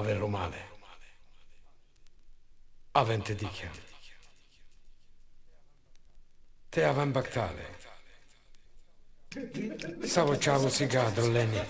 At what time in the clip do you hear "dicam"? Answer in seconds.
3.34-3.70